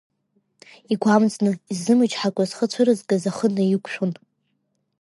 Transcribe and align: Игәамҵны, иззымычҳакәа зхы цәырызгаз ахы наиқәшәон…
Игәамҵны, 0.93 1.51
иззымычҳакәа 1.71 2.43
зхы 2.49 2.65
цәырызгаз 2.71 3.23
ахы 3.29 3.47
наиқәшәон… 3.55 4.11